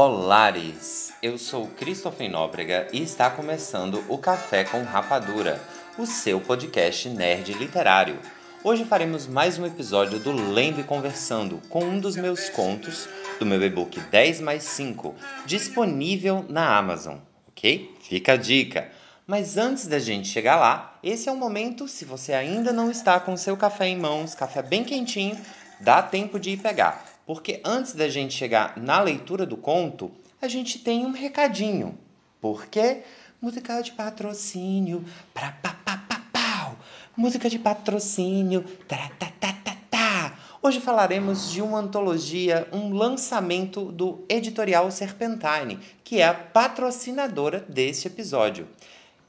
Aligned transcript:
Olares! 0.00 1.12
Eu 1.20 1.36
sou 1.36 1.66
Christopher 1.70 2.30
Nóbrega 2.30 2.86
e 2.92 3.02
está 3.02 3.28
começando 3.28 4.00
o 4.08 4.16
Café 4.16 4.62
com 4.62 4.84
Rapadura, 4.84 5.60
o 5.98 6.06
seu 6.06 6.40
podcast 6.40 7.08
nerd 7.08 7.52
literário. 7.54 8.16
Hoje 8.62 8.84
faremos 8.84 9.26
mais 9.26 9.58
um 9.58 9.66
episódio 9.66 10.20
do 10.20 10.30
Lendo 10.30 10.80
e 10.80 10.84
Conversando 10.84 11.60
com 11.68 11.82
um 11.82 11.98
dos 11.98 12.14
meus 12.14 12.48
contos 12.48 13.08
do 13.40 13.44
meu 13.44 13.60
e-book 13.60 13.98
10 13.98 14.40
mais 14.40 14.62
5, 14.62 15.16
disponível 15.44 16.46
na 16.48 16.78
Amazon, 16.78 17.16
ok? 17.48 17.92
Fica 18.00 18.34
a 18.34 18.36
dica! 18.36 18.92
Mas 19.26 19.56
antes 19.56 19.88
da 19.88 19.98
gente 19.98 20.28
chegar 20.28 20.60
lá, 20.60 20.96
esse 21.02 21.28
é 21.28 21.32
o 21.32 21.36
momento, 21.36 21.88
se 21.88 22.04
você 22.04 22.32
ainda 22.34 22.72
não 22.72 22.88
está 22.88 23.18
com 23.18 23.36
seu 23.36 23.56
café 23.56 23.88
em 23.88 23.98
mãos, 23.98 24.32
café 24.32 24.62
bem 24.62 24.84
quentinho, 24.84 25.36
dá 25.80 26.00
tempo 26.00 26.38
de 26.38 26.50
ir 26.50 26.58
pegar. 26.58 27.07
Porque 27.28 27.60
antes 27.62 27.92
da 27.92 28.08
gente 28.08 28.32
chegar 28.32 28.78
na 28.78 29.02
leitura 29.02 29.44
do 29.44 29.54
conto, 29.54 30.10
a 30.40 30.48
gente 30.48 30.78
tem 30.78 31.04
um 31.04 31.10
recadinho. 31.10 31.98
Porque 32.40 33.02
música 33.38 33.82
de 33.82 33.92
patrocínio, 33.92 35.04
pra 35.34 35.52
pa 35.52 35.76
pa 35.84 35.98
pa 36.08 36.22
pau. 36.32 36.76
Música 37.14 37.50
de 37.50 37.58
patrocínio, 37.58 38.64
tá 38.88 39.10
tá 39.18 39.30
tá 39.38 39.52
tá 39.62 39.76
tá. 39.90 40.38
Hoje 40.62 40.80
falaremos 40.80 41.52
de 41.52 41.60
uma 41.60 41.80
antologia, 41.80 42.66
um 42.72 42.94
lançamento 42.94 43.92
do 43.92 44.24
editorial 44.26 44.90
Serpentine, 44.90 45.78
que 46.02 46.22
é 46.22 46.26
a 46.26 46.32
patrocinadora 46.32 47.60
deste 47.68 48.06
episódio. 48.06 48.66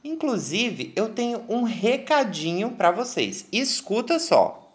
Inclusive, 0.02 0.90
eu 0.96 1.10
tenho 1.10 1.44
um 1.50 1.64
recadinho 1.64 2.70
para 2.70 2.90
vocês. 2.90 3.44
Escuta 3.52 4.18
só. 4.18 4.69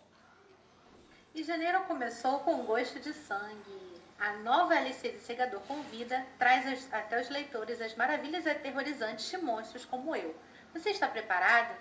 E 1.35 1.43
janeiro 1.43 1.81
começou 1.81 2.39
com 2.39 2.63
gosto 2.63 2.97
de 2.97 3.11
sangue. 3.11 4.01
A 4.17 4.37
nova 4.37 4.73
LC 4.73 5.11
de 5.11 5.19
Segador 5.19 5.59
Convida 5.63 6.25
traz 6.39 6.87
até 6.93 7.19
os 7.19 7.27
leitores 7.27 7.81
as 7.81 7.93
maravilhas 7.93 8.47
aterrorizantes 8.47 9.29
de 9.29 9.37
monstros 9.39 9.83
como 9.83 10.15
eu. 10.15 10.33
Você 10.71 10.91
está 10.91 11.09
preparado? 11.09 11.75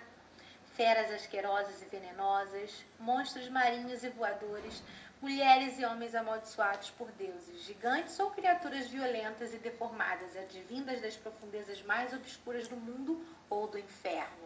Feras 0.73 1.09
asquerosas 1.09 1.81
e 1.81 1.85
venenosas, 1.85 2.83
monstros 2.99 3.47
marinhos 3.47 4.03
e 4.03 4.09
voadores, 4.09 4.83
mulheres 5.21 5.79
e 5.79 5.85
homens 5.85 6.15
amaldiçoados 6.15 6.91
por 6.91 7.09
deuses, 7.13 7.63
gigantes 7.63 8.19
ou 8.19 8.31
criaturas 8.31 8.87
violentas 8.87 9.53
e 9.53 9.57
deformadas, 9.57 10.35
advindas 10.35 10.99
das 10.99 11.15
profundezas 11.15 11.81
mais 11.83 12.11
obscuras 12.11 12.67
do 12.67 12.75
mundo 12.75 13.25
ou 13.49 13.67
do 13.67 13.79
inferno 13.79 14.44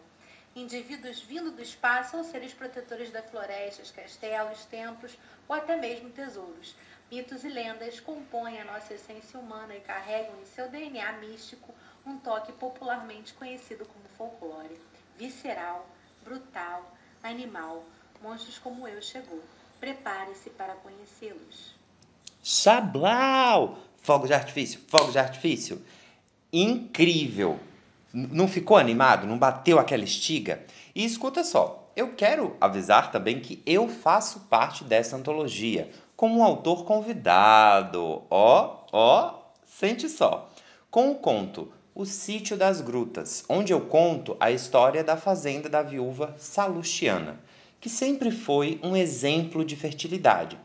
indivíduos 0.56 1.22
vindo 1.22 1.52
do 1.52 1.62
espaço 1.62 2.18
ou 2.18 2.24
seres 2.24 2.54
protetores 2.54 3.12
da 3.12 3.22
floresta, 3.22 3.84
castelos, 3.94 4.66
templos 4.66 5.18
ou 5.48 5.56
até 5.56 5.76
mesmo 5.76 6.10
tesouros. 6.10 6.76
Mitos 7.12 7.44
e 7.44 7.50
lendas 7.50 8.00
compõem 8.00 8.60
a 8.60 8.66
nossa 8.66 8.94
essência 8.94 9.40
humana 9.40 9.76
e 9.76 9.82
carregam 9.82 10.40
em 10.42 10.46
seu 10.46 10.70
DNA 10.70 11.14
místico 11.14 11.74
um 12.06 12.18
toque 12.18 12.52
popularmente 12.52 13.34
conhecido 13.34 13.86
como 13.86 14.06
folclore. 14.18 14.80
Visceral, 15.18 15.88
brutal, 16.24 16.96
animal, 17.24 17.84
monstros 18.22 18.58
como 18.58 18.88
eu 18.88 19.02
chegou. 19.02 19.42
Prepare-se 19.80 20.50
para 20.52 20.76
conhecê-los. 20.76 21.74
Chablau! 22.44 23.80
Fogo 24.02 24.28
de 24.28 24.34
artifício, 24.34 24.80
fogo 24.88 25.12
de 25.12 25.20
artifício. 25.20 25.84
Incrível! 26.52 27.60
Não 28.14 28.48
ficou 28.48 28.76
animado? 28.76 29.28
Não 29.28 29.38
bateu 29.38 29.78
aquela 29.78 30.04
estiga? 30.04 30.64
E 30.96 31.06
escuta 31.06 31.44
só, 31.44 31.92
eu 31.96 32.14
quero 32.14 32.56
avisar 32.60 33.12
também 33.12 33.40
que 33.40 33.62
eu 33.66 33.88
faço 33.88 34.42
parte 34.50 34.84
dessa 34.84 35.16
antologia 35.16 35.92
como 36.16 36.40
um 36.40 36.44
autor 36.44 36.86
convidado. 36.86 38.24
Ó, 38.30 38.78
ó, 38.92 39.34
sente 39.66 40.10
só. 40.10 40.50
Com 40.90 41.12
o 41.12 41.16
conto 41.16 41.72
O 41.94 42.06
Sítio 42.06 42.58
das 42.58 42.82
Grutas, 42.82 43.46
onde 43.48 43.72
eu 43.72 43.82
conto 43.82 44.36
a 44.40 44.50
história 44.50 45.04
da 45.04 45.16
fazenda 45.16 45.70
da 45.70 45.84
viúva 45.84 46.36
Salustiana, 46.38 47.40
que 47.80 47.90
sempre 47.90 48.32
foi 48.32 48.80
um 48.82 48.98
exemplo 48.98 49.64
de 49.64 49.76
fertilidade. 49.76 50.58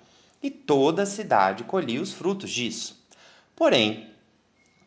E 0.42 0.50
toda 0.50 1.02
a 1.02 1.06
cidade 1.06 1.64
colhia 1.64 2.00
os 2.00 2.12
frutos 2.12 2.50
disso. 2.50 3.04
Porém, 3.54 4.13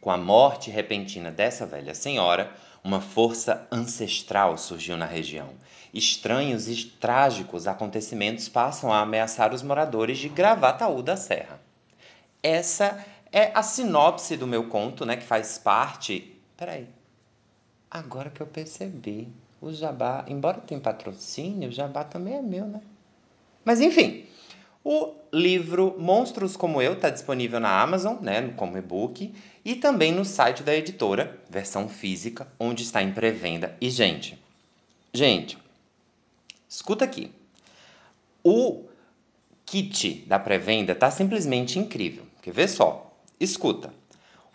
com 0.07 0.12
a 0.12 0.16
morte 0.18 0.72
repentina 0.72 1.29
dessa 1.29 1.66
velha 1.66 1.94
senhora, 1.94 2.50
uma 2.81 3.01
força 3.01 3.68
ancestral 3.69 4.57
surgiu 4.57 4.95
na 4.95 5.06
região. 5.06 5.50
Estranhos 5.94 6.69
e 6.69 6.85
trágicos 6.85 7.68
acontecimentos 7.68 8.47
passam 8.47 8.90
a 8.94 9.01
ameaçar 9.01 9.53
os 9.53 9.62
moradores 9.62 10.18
de 10.18 10.29
Gravataú 10.29 11.03
da 11.03 11.18
Serra. 11.18 11.59
Essa 12.41 13.06
é 13.34 13.51
a 13.53 13.62
sinopse 13.62 14.38
do 14.38 14.47
meu 14.47 14.69
conto, 14.69 15.06
né, 15.06 15.18
que 15.18 15.25
faz 15.25 15.57
parte. 15.57 16.39
Peraí. 16.56 16.88
Agora 17.91 18.29
que 18.29 18.39
eu 18.39 18.47
percebi, 18.47 19.28
o 19.59 19.74
Jabá, 19.74 20.24
embora 20.29 20.62
tenha 20.62 20.79
patrocínio, 20.79 21.68
o 21.68 21.74
Jabá 21.74 22.06
também 22.06 22.35
é 22.35 22.41
meu, 22.41 22.66
né? 22.66 22.79
Mas 23.66 23.81
enfim, 23.81 24.25
o 24.89 25.13
livro 25.33 25.97
Monstros 25.99 26.55
Como 26.55 26.81
Eu 26.81 26.93
está 26.93 27.09
disponível 27.09 27.59
na 27.59 27.81
Amazon, 27.81 28.15
né, 28.21 28.53
como 28.55 28.77
e-book, 28.77 29.35
e 29.65 29.75
também 29.75 30.13
no 30.13 30.23
site 30.23 30.63
da 30.63 30.73
editora, 30.73 31.37
versão 31.49 31.89
física, 31.89 32.47
onde 32.57 32.83
está 32.83 33.03
em 33.03 33.11
pré-venda. 33.11 33.75
E, 33.81 33.89
gente, 33.89 34.41
gente, 35.13 35.57
escuta 36.69 37.03
aqui. 37.03 37.33
O 38.41 38.85
kit 39.65 40.23
da 40.25 40.39
pré-venda 40.39 40.95
tá 40.95 41.11
simplesmente 41.11 41.77
incrível. 41.77 42.23
Quer 42.41 42.53
ver 42.53 42.69
só? 42.69 43.13
Escuta. 43.37 43.93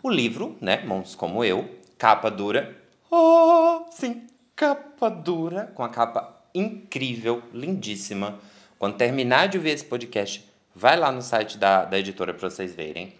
O 0.01 0.09
livro, 0.09 0.57
né, 0.59 0.83
Monstros 0.83 1.13
Como 1.13 1.45
Eu, 1.45 1.69
capa 1.95 2.31
dura. 2.31 2.75
Oh, 3.11 3.85
sim, 3.91 4.25
capa 4.55 5.09
dura, 5.09 5.71
com 5.75 5.83
a 5.83 5.89
capa 5.89 6.43
incrível, 6.55 7.43
lindíssima 7.53 8.39
quando 8.83 8.97
terminar 8.97 9.47
de 9.47 9.57
ouvir 9.57 9.69
esse 9.69 9.85
podcast, 9.85 10.45
vai 10.75 10.97
lá 10.97 11.09
no 11.09 11.21
site 11.21 11.57
da, 11.57 11.85
da 11.85 11.97
editora 11.97 12.33
para 12.33 12.49
vocês 12.49 12.75
verem. 12.75 13.13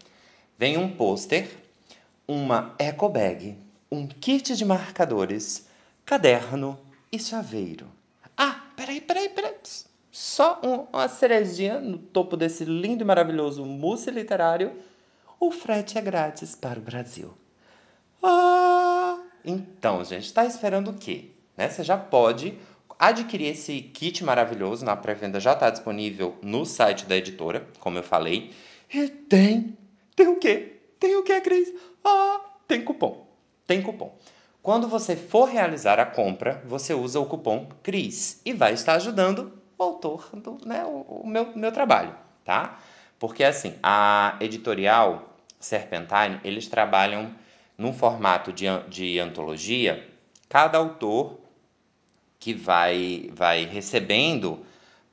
Vem 0.60 0.78
um 0.78 0.94
pôster, 0.94 1.50
uma 2.28 2.76
eco 2.78 3.08
bag, 3.08 3.58
um 3.90 4.06
kit 4.06 4.58
de 4.58 4.66
marcadores, 4.66 5.66
caderno 6.06 6.78
e 7.10 7.18
chaveiro. 7.18 7.88
Ah, 8.36 8.62
peraí, 8.76 9.00
peraí, 9.00 9.30
peraí. 9.30 9.56
Só 10.12 10.60
um, 10.62 10.86
uma 10.92 11.08
cerejinha 11.08 11.80
no 11.80 11.98
topo 11.98 12.36
desse 12.36 12.66
lindo 12.66 13.02
e 13.02 13.08
maravilhoso 13.08 13.64
mousse 13.64 14.12
literário. 14.12 14.74
O 15.40 15.50
frete 15.50 15.98
é 15.98 16.02
grátis 16.02 16.56
para 16.56 16.78
o 16.78 16.84
Brasil. 16.84 17.34
Ah! 18.22 19.18
Então, 19.46 20.04
gente, 20.04 20.26
está 20.26 20.44
esperando 20.44 20.92
o 20.92 20.94
quê? 20.94 21.30
Né? 21.56 21.70
Você 21.70 21.86
já 21.86 21.98
pode 21.98 22.60
adquirir 23.08 23.48
esse 23.48 23.82
kit 23.82 24.24
maravilhoso 24.24 24.86
na 24.86 24.96
pré-venda 24.96 25.40
já 25.40 25.54
está 25.54 25.70
disponível 25.70 26.38
no 26.42 26.66
site 26.66 27.06
da 27.06 27.16
editora, 27.16 27.68
como 27.80 27.98
eu 27.98 28.04
falei. 28.04 28.54
E 28.94 29.08
tem, 29.08 29.78
tem 30.16 30.28
o 30.28 30.38
quê? 30.38 30.82
Tem 31.00 31.16
o 31.16 31.24
quê, 31.24 31.42
Cris? 31.42 31.74
Ah, 32.04 32.42
tem 32.68 32.84
cupom. 32.84 33.28
Tem 33.66 33.82
cupom. 33.82 34.18
Quando 34.62 34.88
você 34.88 35.16
for 35.16 35.46
realizar 35.50 36.00
a 36.00 36.06
compra, 36.06 36.64
você 36.66 36.94
usa 36.94 37.20
o 37.20 37.26
cupom 37.26 37.68
CRIS 37.82 38.42
e 38.46 38.54
vai 38.54 38.74
estar 38.74 38.94
ajudando 38.96 39.52
o 39.78 39.84
autor 39.84 40.30
do 40.34 40.58
né, 40.66 40.86
o, 40.86 41.24
meu, 41.26 41.56
meu 41.56 41.72
trabalho, 41.72 42.16
tá? 42.46 42.80
Porque 43.20 43.44
assim, 43.44 43.76
a 43.84 44.38
editorial 44.40 45.36
Serpentine, 45.60 46.40
eles 46.44 46.68
trabalham 46.68 47.34
num 47.78 47.94
formato 47.94 48.54
de, 48.54 48.66
de 48.88 49.20
antologia. 49.20 50.08
Cada 50.48 50.78
autor 50.78 51.40
que 52.44 52.54
vai, 52.54 53.30
vai 53.34 53.64
recebendo 53.64 54.60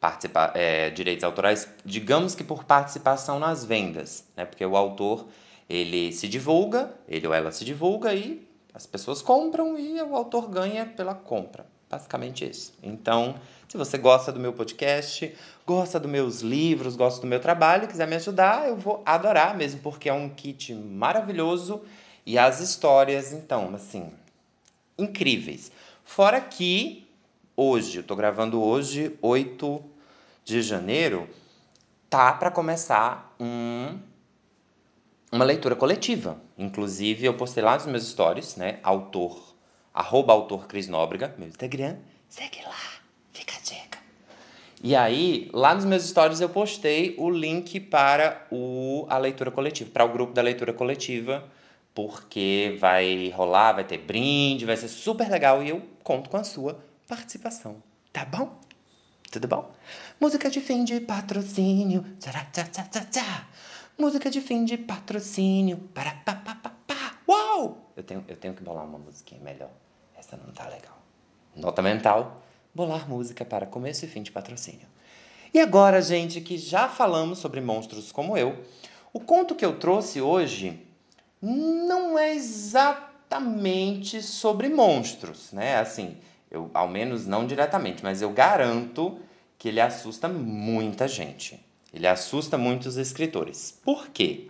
participa 0.00 0.50
é, 0.52 0.90
direitos 0.90 1.22
autorais, 1.22 1.68
digamos 1.84 2.34
que 2.34 2.42
por 2.42 2.64
participação 2.64 3.38
nas 3.38 3.64
vendas, 3.64 4.24
né? 4.36 4.44
porque 4.44 4.66
o 4.66 4.76
autor 4.76 5.28
ele 5.68 6.10
se 6.12 6.26
divulga, 6.26 6.92
ele 7.06 7.28
ou 7.28 7.32
ela 7.32 7.52
se 7.52 7.64
divulga 7.64 8.12
e 8.12 8.44
as 8.74 8.84
pessoas 8.84 9.22
compram 9.22 9.78
e 9.78 10.02
o 10.02 10.16
autor 10.16 10.48
ganha 10.48 10.84
pela 10.84 11.14
compra. 11.14 11.64
Basicamente 11.88 12.48
isso. 12.48 12.72
Então, 12.82 13.36
se 13.68 13.76
você 13.76 13.96
gosta 13.96 14.32
do 14.32 14.40
meu 14.40 14.52
podcast, 14.52 15.32
gosta 15.64 16.00
dos 16.00 16.10
meus 16.10 16.40
livros, 16.40 16.96
gosta 16.96 17.20
do 17.20 17.28
meu 17.28 17.38
trabalho, 17.38 17.86
quiser 17.86 18.08
me 18.08 18.16
ajudar, 18.16 18.66
eu 18.66 18.76
vou 18.76 19.02
adorar 19.06 19.56
mesmo, 19.56 19.80
porque 19.80 20.08
é 20.08 20.12
um 20.12 20.28
kit 20.28 20.74
maravilhoso 20.74 21.82
e 22.26 22.36
as 22.36 22.58
histórias, 22.58 23.32
então, 23.32 23.72
assim, 23.72 24.10
incríveis. 24.98 25.70
Fora 26.04 26.40
que 26.40 27.08
hoje, 27.60 27.98
eu 27.98 28.02
tô 28.02 28.16
gravando 28.16 28.62
hoje, 28.62 29.18
8 29.20 29.84
de 30.46 30.62
janeiro, 30.62 31.28
tá 32.08 32.32
para 32.32 32.50
começar 32.50 33.36
um, 33.38 33.98
uma 35.30 35.44
leitura 35.44 35.76
coletiva. 35.76 36.40
Inclusive, 36.56 37.26
eu 37.26 37.34
postei 37.34 37.62
lá 37.62 37.74
nos 37.74 37.84
meus 37.84 38.08
stories, 38.08 38.56
né? 38.56 38.78
Autor, 38.82 39.54
arroba 39.92 40.32
autor 40.32 40.66
Cris 40.66 40.88
Nóbrega, 40.88 41.34
meu 41.36 41.48
Instagram. 41.48 41.98
Segue 42.30 42.62
lá, 42.62 43.02
fica 43.30 43.54
a 43.54 43.60
dica. 43.60 43.98
E 44.82 44.96
aí, 44.96 45.50
lá 45.52 45.74
nos 45.74 45.84
meus 45.84 46.04
stories 46.04 46.40
eu 46.40 46.48
postei 46.48 47.14
o 47.18 47.28
link 47.28 47.78
para 47.78 48.46
o, 48.50 49.04
a 49.10 49.18
leitura 49.18 49.50
coletiva, 49.50 49.90
para 49.90 50.06
o 50.06 50.08
grupo 50.08 50.32
da 50.32 50.40
leitura 50.40 50.72
coletiva, 50.72 51.44
porque 51.94 52.78
vai 52.80 53.28
rolar, 53.36 53.72
vai 53.74 53.84
ter 53.84 53.98
brinde, 53.98 54.64
vai 54.64 54.78
ser 54.78 54.88
super 54.88 55.28
legal 55.28 55.62
e 55.62 55.68
eu 55.68 55.82
conto 56.02 56.30
com 56.30 56.38
a 56.38 56.44
sua 56.44 56.88
participação, 57.10 57.82
tá 58.12 58.24
bom? 58.24 58.56
Tudo 59.32 59.48
bom? 59.48 59.72
Música 60.20 60.48
de 60.48 60.60
fim 60.60 60.84
de 60.84 61.00
patrocínio. 61.00 62.04
Tchá, 62.20 62.30
tchá, 62.52 62.62
tchá, 62.62 62.84
tchá, 62.84 63.04
tchá. 63.04 63.48
Música 63.98 64.30
de 64.30 64.40
fim 64.40 64.64
de 64.64 64.78
patrocínio. 64.78 65.78
Para, 65.92 66.12
pá, 66.24 66.36
pá, 66.36 66.54
pá, 66.54 66.72
pá. 66.86 67.18
Uau! 67.28 67.90
Eu 67.96 68.04
tenho, 68.04 68.24
eu 68.28 68.36
tenho 68.36 68.54
que 68.54 68.62
bolar 68.62 68.84
uma 68.84 68.96
musiquinha 68.96 69.40
melhor. 69.42 69.70
Essa 70.16 70.36
não 70.36 70.52
tá 70.52 70.68
legal. 70.68 70.96
Nota 71.56 71.82
mental 71.82 72.44
bolar 72.72 73.08
música 73.08 73.44
para 73.44 73.66
começo 73.66 74.04
e 74.04 74.08
fim 74.08 74.22
de 74.22 74.30
patrocínio. 74.30 74.86
E 75.52 75.58
agora, 75.58 76.00
gente, 76.00 76.40
que 76.40 76.56
já 76.56 76.88
falamos 76.88 77.40
sobre 77.40 77.60
monstros 77.60 78.12
como 78.12 78.38
eu, 78.38 78.64
o 79.12 79.18
conto 79.18 79.56
que 79.56 79.64
eu 79.64 79.80
trouxe 79.80 80.20
hoje 80.20 80.80
não 81.42 82.16
é 82.16 82.32
exatamente 82.32 84.22
sobre 84.22 84.68
monstros, 84.68 85.50
né? 85.50 85.76
Assim, 85.76 86.16
eu 86.50 86.70
ao 86.74 86.88
menos 86.88 87.26
não 87.26 87.46
diretamente, 87.46 88.02
mas 88.02 88.20
eu 88.20 88.30
garanto 88.30 89.18
que 89.58 89.68
ele 89.68 89.80
assusta 89.80 90.28
muita 90.28 91.06
gente. 91.06 91.60
Ele 91.92 92.06
assusta 92.06 92.56
muitos 92.56 92.96
escritores. 92.96 93.78
Por 93.84 94.08
quê? 94.08 94.48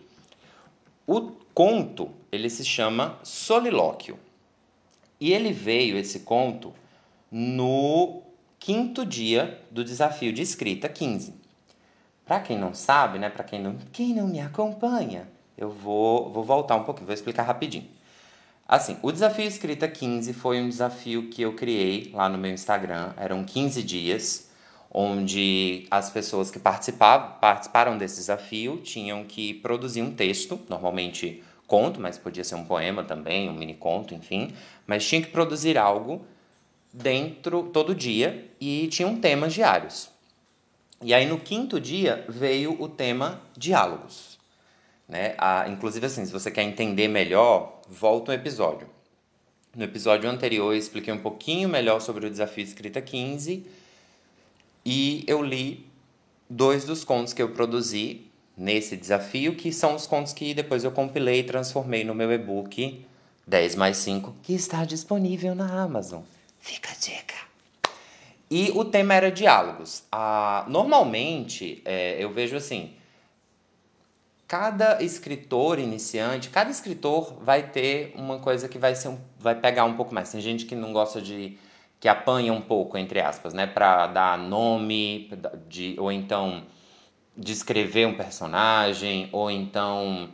O 1.07 1.33
conto, 1.53 2.11
ele 2.31 2.49
se 2.49 2.65
chama 2.65 3.19
Solilóquio. 3.23 4.19
E 5.19 5.33
ele 5.33 5.53
veio 5.53 5.99
esse 5.99 6.21
conto 6.21 6.73
no 7.31 8.23
quinto 8.59 9.05
dia 9.05 9.61
do 9.71 9.85
desafio 9.85 10.33
de 10.33 10.43
escrita 10.43 10.89
15. 10.89 11.35
Para 12.25 12.41
quem 12.41 12.59
não 12.59 12.73
sabe, 12.73 13.19
né, 13.19 13.29
para 13.29 13.43
quem 13.43 13.61
não, 13.61 13.77
quem 13.93 14.15
não 14.15 14.29
me 14.29 14.41
acompanha, 14.41 15.29
eu 15.59 15.71
vou, 15.71 16.33
vou 16.33 16.45
voltar 16.45 16.77
um 16.77 16.85
pouquinho, 16.85 17.07
vou 17.07 17.15
explicar 17.15 17.43
rapidinho. 17.43 17.89
Assim, 18.73 18.97
o 19.03 19.11
desafio 19.11 19.47
escrita 19.47 19.89
15 19.89 20.33
foi 20.33 20.61
um 20.61 20.69
desafio 20.69 21.29
que 21.29 21.43
eu 21.43 21.55
criei 21.55 22.09
lá 22.15 22.29
no 22.29 22.39
meu 22.39 22.53
Instagram, 22.53 23.13
eram 23.17 23.43
15 23.43 23.83
dias, 23.83 24.49
onde 24.89 25.89
as 25.91 26.09
pessoas 26.09 26.53
que 26.53 26.59
participavam, 26.61 27.33
participaram 27.41 27.99
desse 27.99 28.19
desafio 28.19 28.77
tinham 28.77 29.25
que 29.25 29.55
produzir 29.55 30.03
um 30.03 30.15
texto, 30.15 30.57
normalmente 30.69 31.43
conto, 31.67 32.01
mas 32.01 32.17
podia 32.17 32.45
ser 32.45 32.55
um 32.55 32.65
poema 32.65 33.03
também, 33.03 33.51
um 33.51 33.55
mini 33.55 33.75
conto, 33.75 34.15
enfim, 34.15 34.55
mas 34.87 35.05
tinha 35.05 35.21
que 35.21 35.31
produzir 35.31 35.77
algo 35.77 36.25
dentro 36.93 37.71
todo 37.73 37.93
dia 37.93 38.49
e 38.61 38.87
tinham 38.87 39.17
temas 39.17 39.53
diários. 39.53 40.09
E 41.03 41.13
aí 41.13 41.27
no 41.27 41.41
quinto 41.41 41.81
dia 41.81 42.25
veio 42.29 42.81
o 42.81 42.89
tema 42.89 43.43
diálogos. 43.57 44.30
Né? 45.11 45.35
Inclusive 45.69 46.07
assim, 46.07 46.25
se 46.25 46.33
você 46.33 46.53
quer 46.53 46.63
entender 46.63 47.09
melhor, 47.09 47.81
volta 47.89 48.31
um 48.31 48.35
episódio. 48.35 48.89
No 49.75 49.83
episódio 49.83 50.31
anterior 50.31 50.73
eu 50.73 50.79
expliquei 50.79 51.13
um 51.13 51.19
pouquinho 51.19 51.69
melhor 51.69 52.01
sobre 52.01 52.27
o 52.27 52.31
desafio 52.31 52.63
escrita 52.63 53.01
15 53.01 53.67
e 54.87 55.25
eu 55.27 55.43
li 55.43 55.85
dois 56.49 56.85
dos 56.85 57.03
contos 57.03 57.33
que 57.33 57.43
eu 57.43 57.51
produzi 57.51 58.23
nesse 58.57 58.97
desafio, 58.97 59.57
que 59.57 59.73
são 59.73 59.97
os 59.97 60.07
contos 60.07 60.33
que 60.33 60.55
depois 60.55 60.85
eu 60.85 60.93
compilei 60.93 61.41
e 61.41 61.45
transformei 61.45 62.05
no 62.05 62.15
meu 62.15 62.31
e-book 62.31 63.05
10 63.47 63.75
mais 63.75 63.97
5, 63.97 64.37
que 64.45 64.55
está 64.55 64.85
disponível 64.85 65.57
na 65.57 65.83
Amazon. 65.83 66.23
Fica 66.61 66.91
a 66.91 66.95
dica. 66.95 67.35
E 68.49 68.71
o 68.75 68.85
tema 68.85 69.15
era 69.15 69.31
diálogos. 69.31 70.05
Ah, 70.11 70.65
normalmente, 70.69 71.83
é, 71.85 72.23
eu 72.23 72.33
vejo 72.33 72.57
assim, 72.57 72.93
cada 74.51 75.01
escritor 75.01 75.79
iniciante, 75.79 76.51
cada 76.51 76.73
escritor 76.73 77.37
vai 77.41 77.63
ter 77.63 78.13
uma 78.17 78.41
coisa 78.41 78.69
que 78.69 78.81
vai, 78.81 78.97
ser 78.97 79.07
um, 79.07 79.19
vai 79.39 79.55
pegar 79.55 79.85
um 79.85 79.95
pouco 79.95 80.13
mais. 80.13 80.33
Tem 80.33 80.41
gente 80.41 80.67
que 80.67 80.75
não 80.75 80.93
gosta 80.93 81.23
de... 81.23 81.57
que 82.01 82.09
apanha 82.09 82.53
um 82.53 82.61
pouco, 82.61 82.99
entre 82.99 83.21
aspas, 83.21 83.55
né? 83.55 83.65
Pra 83.65 84.09
dar 84.09 84.37
nome, 84.37 85.31
de, 85.69 85.95
ou 86.01 86.11
então 86.11 86.65
descrever 87.37 88.07
um 88.07 88.17
personagem, 88.17 89.29
ou 89.31 89.49
então 89.53 90.29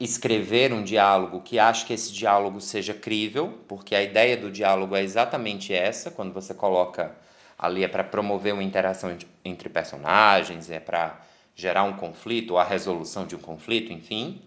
escrever 0.00 0.72
um 0.72 0.82
diálogo 0.82 1.42
que 1.42 1.58
acha 1.58 1.84
que 1.84 1.92
esse 1.92 2.10
diálogo 2.14 2.62
seja 2.62 2.94
crível, 2.94 3.58
porque 3.68 3.94
a 3.94 4.02
ideia 4.02 4.38
do 4.38 4.50
diálogo 4.50 4.96
é 4.96 5.02
exatamente 5.02 5.70
essa, 5.74 6.10
quando 6.10 6.32
você 6.32 6.54
coloca 6.54 7.14
ali 7.58 7.84
é 7.84 7.88
para 7.88 8.04
promover 8.04 8.54
uma 8.54 8.62
interação 8.62 9.14
entre 9.44 9.68
personagens, 9.68 10.70
é 10.70 10.80
para 10.80 11.20
gerar 11.54 11.84
um 11.84 11.94
conflito 11.94 12.52
ou 12.52 12.58
a 12.58 12.64
resolução 12.64 13.26
de 13.26 13.36
um 13.36 13.38
conflito, 13.38 13.92
enfim. 13.92 14.40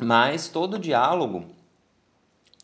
Mas 0.00 0.48
todo 0.48 0.78
diálogo 0.78 1.44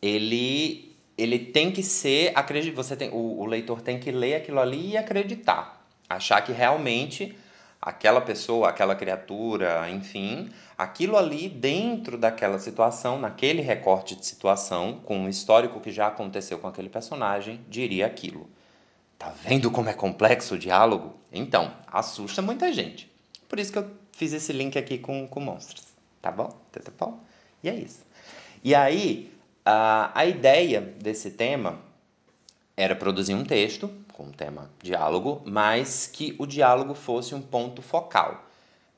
ele 0.00 0.94
ele 1.16 1.38
tem 1.38 1.70
que 1.70 1.82
ser 1.82 2.32
você 2.74 2.96
tem 2.96 3.10
o, 3.10 3.40
o 3.40 3.46
leitor 3.46 3.80
tem 3.80 3.98
que 4.00 4.10
ler 4.10 4.34
aquilo 4.34 4.60
ali 4.60 4.90
e 4.90 4.96
acreditar, 4.96 5.86
achar 6.08 6.40
que 6.42 6.52
realmente 6.52 7.36
aquela 7.84 8.20
pessoa, 8.20 8.70
aquela 8.70 8.94
criatura, 8.94 9.90
enfim, 9.90 10.48
aquilo 10.76 11.18
ali 11.18 11.48
dentro 11.48 12.16
daquela 12.16 12.58
situação, 12.58 13.18
naquele 13.18 13.60
recorte 13.60 14.16
de 14.16 14.24
situação, 14.24 15.00
com 15.04 15.18
um 15.18 15.28
histórico 15.28 15.80
que 15.80 15.92
já 15.92 16.06
aconteceu 16.06 16.58
com 16.58 16.66
aquele 16.66 16.88
personagem, 16.88 17.60
diria 17.68 18.06
aquilo. 18.06 18.48
Tá 19.18 19.32
vendo 19.42 19.70
como 19.70 19.88
é 19.88 19.94
complexo 19.94 20.54
o 20.54 20.58
diálogo? 20.58 21.14
Então, 21.32 21.72
assusta 21.86 22.42
muita 22.42 22.72
gente. 22.72 23.10
Por 23.48 23.58
isso 23.58 23.72
que 23.72 23.78
eu 23.78 23.90
fiz 24.12 24.32
esse 24.32 24.52
link 24.52 24.78
aqui 24.78 24.98
com, 24.98 25.26
com 25.26 25.40
monstros. 25.40 25.84
Tá 26.20 26.30
bom? 26.30 26.48
Tá, 26.72 26.80
tá 26.80 26.92
bom? 26.98 27.20
E 27.62 27.68
é 27.68 27.74
isso. 27.74 28.04
E 28.62 28.74
aí, 28.74 29.32
a, 29.64 30.10
a 30.14 30.26
ideia 30.26 30.80
desse 30.80 31.30
tema 31.30 31.78
era 32.76 32.94
produzir 32.94 33.34
um 33.34 33.44
texto 33.44 33.90
com 34.12 34.24
o 34.24 34.32
tema 34.32 34.70
diálogo, 34.82 35.42
mas 35.44 36.06
que 36.06 36.34
o 36.38 36.46
diálogo 36.46 36.94
fosse 36.94 37.34
um 37.34 37.40
ponto 37.40 37.82
focal, 37.82 38.44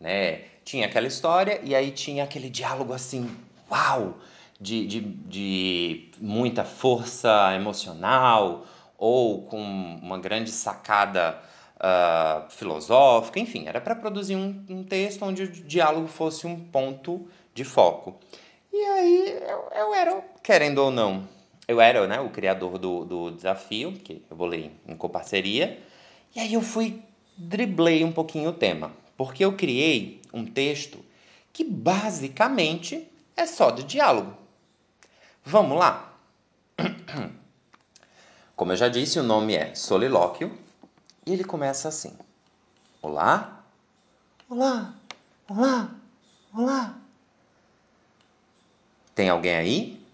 né? 0.00 0.42
Tinha 0.64 0.86
aquela 0.86 1.06
história 1.06 1.60
e 1.62 1.74
aí 1.74 1.90
tinha 1.90 2.24
aquele 2.24 2.50
diálogo 2.50 2.92
assim, 2.92 3.30
uau, 3.70 4.18
de, 4.60 4.86
de, 4.86 5.00
de 5.00 6.10
muita 6.18 6.64
força 6.64 7.54
emocional 7.54 8.66
ou 8.98 9.42
com 9.42 9.60
uma 9.60 10.18
grande 10.18 10.50
sacada 10.50 11.40
uh, 11.76 12.50
filosófica, 12.50 13.38
enfim, 13.38 13.66
era 13.66 13.80
para 13.80 13.94
produzir 13.94 14.36
um, 14.36 14.64
um, 14.68 14.84
texto 14.84 15.24
onde 15.24 15.42
o 15.42 15.48
diálogo 15.48 16.06
fosse 16.06 16.46
um 16.46 16.58
ponto 16.58 17.28
de 17.54 17.64
foco. 17.64 18.18
E 18.72 18.76
aí 18.76 19.38
eu, 19.48 19.68
eu 19.74 19.94
era, 19.94 20.24
querendo 20.42 20.78
ou 20.78 20.90
não, 20.90 21.26
eu 21.66 21.80
era 21.80 22.06
né, 22.06 22.20
o 22.20 22.30
criador 22.30 22.78
do, 22.78 23.04
do 23.04 23.30
desafio, 23.30 23.92
que 23.92 24.22
eu 24.30 24.36
vou 24.36 24.46
ler 24.46 24.72
em 24.86 24.96
coparceria, 24.96 25.78
e 26.34 26.40
aí 26.40 26.54
eu 26.54 26.62
fui, 26.62 27.02
driblei 27.36 28.04
um 28.04 28.12
pouquinho 28.12 28.50
o 28.50 28.54
tema, 28.54 28.92
porque 29.16 29.44
eu 29.44 29.56
criei 29.56 30.20
um 30.32 30.44
texto 30.44 31.04
que 31.52 31.64
basicamente 31.64 33.10
é 33.36 33.46
só 33.46 33.70
de 33.70 33.82
diálogo. 33.82 34.36
Vamos 35.44 35.78
lá? 35.78 36.05
Como 38.56 38.72
eu 38.72 38.76
já 38.76 38.88
disse, 38.88 39.20
o 39.20 39.22
nome 39.22 39.54
é 39.54 39.74
Solilóquio 39.74 40.56
e 41.24 41.32
ele 41.32 41.44
começa 41.44 41.88
assim: 41.88 42.16
Olá, 43.00 43.62
olá, 44.48 44.94
olá, 45.48 45.94
olá. 46.52 46.98
Tem 49.14 49.28
alguém 49.28 49.54
aí? 49.54 50.06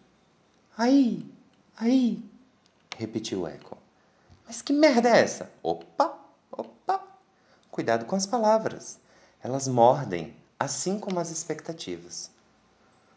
Aí, 0.77 1.33
Aí, 1.77 2.23
repetiu 2.97 3.43
o 3.43 3.49
eco. 3.49 3.77
Mas 4.47 4.63
que 4.63 4.73
merda 4.73 5.09
é 5.09 5.21
essa? 5.21 5.51
Opa, 5.63 6.17
opa. 6.51 7.03
Cuidado 7.71 8.05
com 8.05 8.15
as 8.15 8.27
palavras. 8.27 9.01
Elas 9.43 9.67
mordem, 9.67 10.33
assim 10.61 10.99
como 10.99 11.19
as 11.19 11.31
expectativas. 11.31 12.31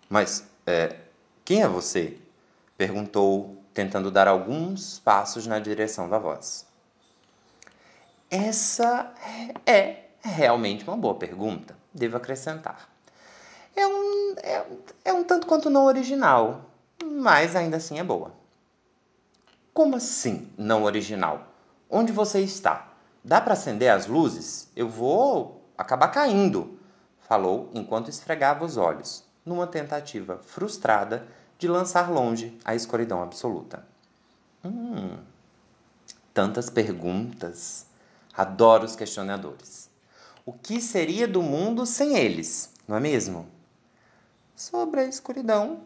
Mas, 0.10 0.46
é, 0.66 1.00
quem 1.44 1.62
é 1.62 1.68
você? 1.68 2.18
Perguntou, 2.78 3.56
tentando 3.76 4.10
dar 4.10 4.26
alguns 4.26 5.00
passos 5.00 5.46
na 5.46 5.60
direção 5.60 6.08
da 6.08 6.18
voz. 6.18 6.66
Essa 8.32 9.14
é 9.66 10.06
realmente 10.24 10.86
uma 10.88 10.96
boa 10.96 11.16
pergunta, 11.16 11.78
devo 11.94 12.16
acrescentar. 12.16 12.90
É 13.76 13.86
um, 13.86 14.36
é, 14.38 14.66
é 15.04 15.14
um 15.14 15.26
tanto 15.26 15.46
quanto 15.46 15.70
não 15.70 15.84
original, 15.84 16.72
mas 17.04 17.54
ainda 17.54 17.76
assim 17.76 18.00
é 18.00 18.04
boa. 18.04 18.32
Como 19.74 19.98
assim, 19.98 20.50
não 20.58 20.84
original? 20.84 21.46
Onde 21.90 22.14
você 22.14 22.40
está? 22.40 22.94
Dá 23.22 23.42
para 23.42 23.54
acender 23.54 23.92
as 23.92 24.08
luzes? 24.08 24.70
Eu 24.74 24.88
vou 24.88 25.62
acabar 25.78 26.08
caindo, 26.08 26.80
falou 27.28 27.70
enquanto 27.74 28.10
esfregava 28.10 28.64
os 28.64 28.78
olhos, 28.78 29.26
numa 29.46 29.68
tentativa 29.68 30.38
frustrada 30.38 31.28
de 31.58 31.68
lançar 31.68 32.12
longe 32.12 32.58
a 32.64 32.76
escuridão 32.76 33.22
absoluta. 33.22 33.86
Hum, 34.64 35.18
Tantas 36.36 36.70
perguntas. 36.70 37.86
Adoro 38.36 38.84
os 38.84 38.94
questionadores. 38.94 39.90
O 40.46 40.52
que 40.52 40.82
seria 40.82 41.26
do 41.26 41.42
mundo 41.42 41.86
sem 41.86 42.18
eles, 42.18 42.74
não 42.86 42.98
é 42.98 43.00
mesmo? 43.00 43.48
Sobre 44.54 45.00
a 45.00 45.06
escuridão, 45.06 45.80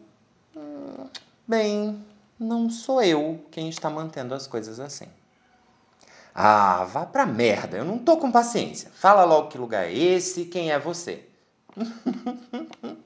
hum, 0.56 1.06
bem, 1.46 2.04
não 2.36 2.68
sou 2.68 3.00
eu 3.00 3.40
quem 3.52 3.68
está 3.68 3.88
mantendo 3.88 4.34
as 4.34 4.48
coisas 4.48 4.80
assim. 4.80 5.06
Ah, 6.34 6.84
vá 6.84 7.06
pra 7.06 7.24
merda, 7.24 7.76
eu 7.76 7.84
não 7.84 7.98
tô 7.98 8.16
com 8.16 8.32
paciência. 8.32 8.90
Fala 8.92 9.24
logo 9.24 9.50
que 9.50 9.58
lugar 9.58 9.84
é 9.84 9.92
esse 9.92 10.46
quem 10.46 10.72
é 10.72 10.80
você. 10.80 11.28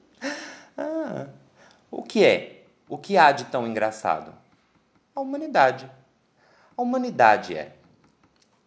ah, 0.75 1.27
o 1.91 2.01
que 2.01 2.25
é? 2.25 2.54
O 2.87 2.99
que 2.99 3.17
há 3.17 3.31
de 3.31 3.45
tão 3.45 3.65
engraçado? 3.65 4.31
A 5.15 5.19
humanidade. 5.19 5.91
A 6.77 6.81
humanidade 6.83 7.57
é. 7.57 7.75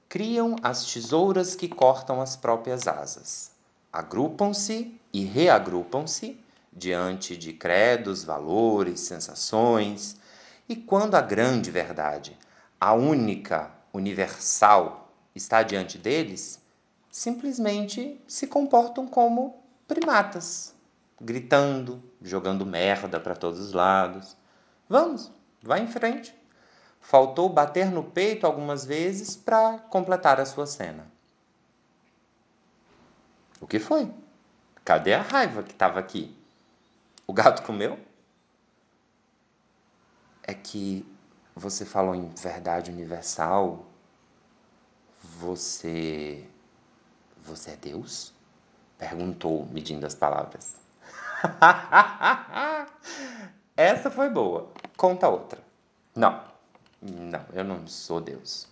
Criam 0.08 0.56
as 0.60 0.92
tesouras 0.92 1.54
que 1.54 1.68
cortam 1.68 2.20
as 2.20 2.34
próprias 2.34 2.88
asas. 2.88 3.52
Agrupam-se 3.92 5.00
e 5.12 5.24
reagrupam-se 5.24 6.36
diante 6.72 7.36
de 7.36 7.52
credos, 7.52 8.24
valores, 8.24 9.00
sensações, 9.00 10.16
e 10.68 10.74
quando 10.74 11.14
a 11.14 11.20
grande 11.20 11.70
verdade, 11.70 12.36
a 12.80 12.94
única, 12.94 13.70
universal, 13.94 15.12
está 15.32 15.62
diante 15.62 15.96
deles, 15.96 16.60
simplesmente 17.08 18.20
se 18.26 18.48
comportam 18.48 19.06
como 19.06 19.62
primatas, 19.86 20.74
gritando, 21.20 22.02
jogando 22.22 22.64
merda 22.64 23.18
para 23.18 23.34
todos 23.34 23.58
os 23.58 23.72
lados. 23.72 24.36
Vamos, 24.88 25.32
vá 25.62 25.78
em 25.78 25.86
frente. 25.86 26.34
Faltou 27.00 27.48
bater 27.48 27.90
no 27.90 28.04
peito 28.04 28.46
algumas 28.46 28.84
vezes 28.84 29.36
para 29.36 29.78
completar 29.78 30.40
a 30.40 30.46
sua 30.46 30.66
cena. 30.66 31.06
O 33.60 33.66
que 33.66 33.78
foi? 33.78 34.12
Cadê 34.84 35.14
a 35.14 35.22
raiva 35.22 35.62
que 35.62 35.72
estava 35.72 35.98
aqui? 35.98 36.36
O 37.26 37.32
gato 37.32 37.62
comeu? 37.62 37.98
É 40.42 40.54
que 40.54 41.04
você 41.54 41.84
falou 41.84 42.14
em 42.14 42.28
verdade 42.30 42.90
universal. 42.90 43.84
Você. 45.22 46.48
Você 47.42 47.72
é 47.72 47.76
Deus? 47.76 48.32
Perguntou, 48.96 49.66
medindo 49.66 50.06
as 50.06 50.14
palavras. 50.14 50.87
Essa 53.76 54.10
foi 54.10 54.28
boa. 54.28 54.70
Conta 54.96 55.28
outra. 55.28 55.60
Não, 56.14 56.42
não, 57.00 57.44
eu 57.52 57.62
não 57.64 57.86
sou 57.86 58.20
Deus. 58.20 58.66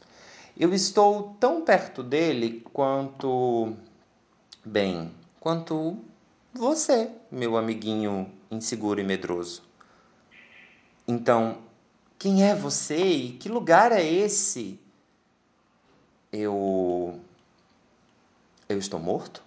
Eu 0.59 0.73
estou 0.75 1.37
tão 1.39 1.63
perto 1.63 2.03
dele 2.03 2.65
quanto. 2.73 3.77
Bem, 4.65 5.15
quanto 5.39 5.99
você, 6.53 7.11
meu 7.31 7.57
amiguinho 7.57 8.33
inseguro 8.51 9.01
e 9.01 9.05
medroso. 9.05 9.63
Então, 11.07 11.59
quem 12.19 12.43
é 12.43 12.55
você 12.55 12.97
e 12.97 13.33
que 13.33 13.49
lugar 13.49 13.93
é 13.93 14.03
esse? 14.03 14.81
Eu. 16.33 17.21
Eu 18.69 18.79
estou 18.79 18.99
morto? 18.99 19.46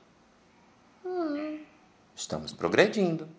Estamos 2.20 2.52
progredindo. 2.52 3.30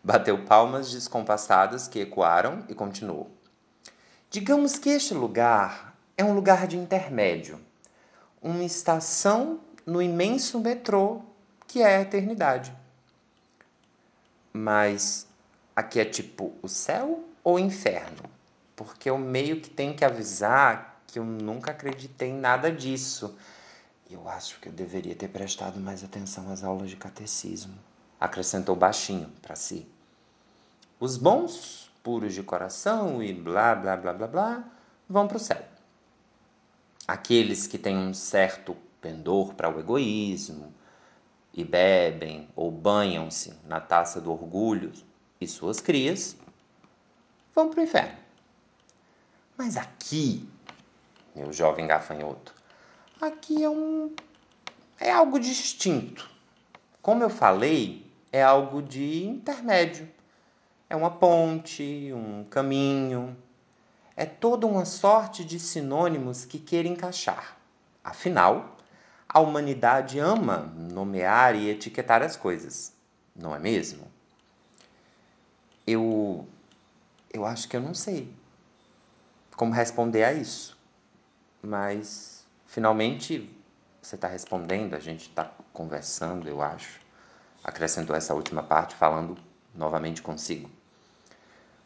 Bateu 0.00 0.44
palmas 0.44 0.92
descompassadas 0.92 1.88
que 1.88 1.98
ecoaram 1.98 2.64
e 2.68 2.74
continuou. 2.74 3.28
Digamos 4.30 4.78
que 4.78 4.90
este 4.90 5.12
lugar 5.12 5.98
é 6.16 6.24
um 6.24 6.32
lugar 6.32 6.68
de 6.68 6.78
intermédio, 6.78 7.60
uma 8.40 8.62
estação 8.62 9.58
no 9.84 10.00
imenso 10.00 10.60
metrô 10.60 11.20
que 11.66 11.82
é 11.82 11.96
a 11.96 12.00
eternidade. 12.02 12.72
Mas 14.52 15.26
aqui 15.74 15.98
é 15.98 16.04
tipo 16.04 16.54
o 16.62 16.68
céu 16.68 17.24
ou 17.42 17.56
o 17.56 17.58
inferno? 17.58 18.22
Porque 18.76 19.10
eu 19.10 19.18
meio 19.18 19.60
que 19.60 19.68
tenho 19.68 19.96
que 19.96 20.04
avisar 20.04 21.02
que 21.08 21.18
eu 21.18 21.24
nunca 21.24 21.72
acreditei 21.72 22.28
em 22.28 22.38
nada 22.38 22.70
disso. 22.70 23.36
Eu 24.08 24.28
acho 24.28 24.60
que 24.60 24.68
eu 24.68 24.72
deveria 24.72 25.16
ter 25.16 25.26
prestado 25.26 25.80
mais 25.80 26.04
atenção 26.04 26.52
às 26.52 26.62
aulas 26.62 26.88
de 26.88 26.94
catecismo 26.94 27.74
acrescentou 28.22 28.76
baixinho 28.76 29.28
para 29.42 29.56
si. 29.56 29.84
Os 31.00 31.16
bons, 31.16 31.90
puros 32.04 32.32
de 32.32 32.42
coração 32.44 33.20
e 33.20 33.32
blá 33.32 33.74
blá 33.74 33.96
blá 33.96 34.12
blá 34.12 34.26
blá, 34.28 34.64
vão 35.08 35.26
para 35.26 35.38
o 35.38 35.40
céu. 35.40 35.60
Aqueles 37.08 37.66
que 37.66 37.76
têm 37.76 37.98
um 37.98 38.14
certo 38.14 38.76
pendor 39.00 39.54
para 39.54 39.68
o 39.68 39.80
egoísmo 39.80 40.72
e 41.52 41.64
bebem 41.64 42.48
ou 42.54 42.70
banham-se 42.70 43.54
na 43.66 43.80
taça 43.80 44.20
do 44.20 44.30
orgulho 44.30 44.92
e 45.40 45.48
suas 45.48 45.80
crias 45.80 46.36
vão 47.52 47.70
para 47.70 47.80
o 47.80 47.82
inferno. 47.82 48.16
Mas 49.58 49.76
aqui, 49.76 50.48
meu 51.34 51.52
jovem 51.52 51.88
gafanhoto, 51.88 52.54
aqui 53.20 53.64
é 53.64 53.68
um 53.68 54.14
é 55.00 55.10
algo 55.10 55.40
distinto. 55.40 56.30
Como 57.02 57.24
eu 57.24 57.28
falei, 57.28 58.11
é 58.32 58.42
algo 58.42 58.82
de 58.82 59.24
intermédio. 59.24 60.08
É 60.88 60.96
uma 60.96 61.10
ponte, 61.10 62.10
um 62.14 62.44
caminho. 62.44 63.36
É 64.16 64.24
toda 64.24 64.66
uma 64.66 64.86
sorte 64.86 65.44
de 65.44 65.60
sinônimos 65.60 66.44
que 66.46 66.58
queira 66.58 66.88
encaixar. 66.88 67.56
Afinal, 68.02 68.76
a 69.28 69.38
humanidade 69.40 70.18
ama 70.18 70.72
nomear 70.76 71.54
e 71.54 71.68
etiquetar 71.68 72.22
as 72.22 72.36
coisas, 72.36 72.92
não 73.36 73.54
é 73.54 73.58
mesmo? 73.58 74.10
Eu 75.86 76.46
eu 77.32 77.46
acho 77.46 77.68
que 77.68 77.76
eu 77.76 77.80
não 77.80 77.94
sei 77.94 78.30
como 79.56 79.72
responder 79.72 80.24
a 80.24 80.32
isso. 80.32 80.76
Mas 81.62 82.44
finalmente 82.66 83.48
você 84.00 84.16
está 84.16 84.26
respondendo, 84.26 84.94
a 84.94 84.98
gente 84.98 85.28
está 85.28 85.44
conversando, 85.72 86.48
eu 86.48 86.60
acho 86.60 87.01
acrescentou 87.62 88.14
essa 88.14 88.34
última 88.34 88.62
parte, 88.62 88.94
falando 88.94 89.36
novamente 89.74 90.22
consigo. 90.22 90.70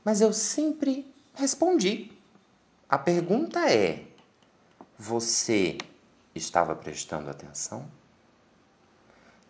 Mas 0.04 0.21
eu 0.21 0.33
sempre 0.33 1.12
respondi. 1.35 2.12
A 2.88 2.99
pergunta 2.99 3.71
é: 3.71 4.04
você 4.99 5.78
estava 6.35 6.75
prestando 6.75 7.30
atenção? 7.30 7.87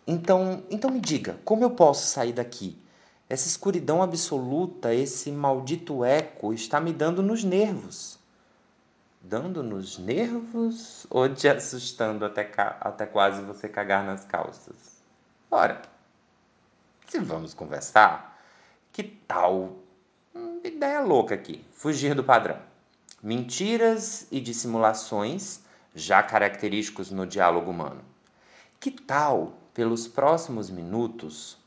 Então, 0.05 0.63
então 0.69 0.89
me 0.89 0.99
diga, 0.99 1.37
como 1.43 1.63
eu 1.63 1.71
posso 1.71 2.07
sair 2.07 2.33
daqui? 2.33 2.81
Essa 3.29 3.47
escuridão 3.47 4.01
absoluta, 4.01 4.93
esse 4.93 5.31
maldito 5.31 6.05
eco 6.05 6.53
está 6.53 6.79
me 6.79 6.93
dando 6.93 7.21
nos 7.21 7.43
nervos. 7.43 8.17
Dando 9.21 9.61
nos 9.61 9.97
nervos 9.97 11.05
ou 11.09 11.27
te 11.27 11.49
assustando 11.49 12.23
até, 12.23 12.49
até 12.55 13.05
quase 13.05 13.41
você 13.41 13.67
cagar 13.67 14.05
nas 14.05 14.23
calças? 14.23 15.03
Ora, 15.51 15.81
se 17.07 17.19
vamos 17.19 17.53
conversar, 17.53 18.37
que 18.91 19.01
tal 19.01 19.77
hum, 20.35 20.59
ideia 20.63 20.99
louca 20.99 21.35
aqui, 21.35 21.63
fugir 21.73 22.13
do 22.13 22.23
padrão? 22.23 22.59
Mentiras 23.23 24.27
e 24.29 24.41
dissimulações, 24.41 25.61
já 25.95 26.21
característicos 26.21 27.09
no 27.09 27.25
diálogo 27.25 27.71
humano. 27.71 28.01
Que 28.79 28.91
tal, 28.91 29.53
pelos 29.73 30.07
próximos 30.07 30.69
minutos, 30.69 31.57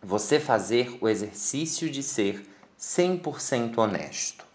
você 0.00 0.38
fazer 0.38 0.98
o 1.00 1.08
exercício 1.08 1.90
de 1.90 2.02
ser 2.02 2.48
100% 2.78 3.76
honesto? 3.78 4.46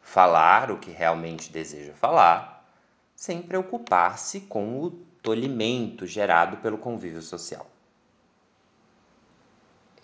Falar 0.00 0.70
o 0.70 0.78
que 0.78 0.90
realmente 0.90 1.52
deseja 1.52 1.92
falar, 1.94 2.64
sem 3.14 3.42
preocupar-se 3.42 4.40
com 4.42 4.80
o 4.80 4.90
tolimento 5.20 6.06
gerado 6.06 6.56
pelo 6.58 6.78
convívio 6.78 7.20
social. 7.20 7.66